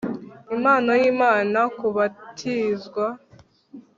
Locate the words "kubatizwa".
1.77-3.05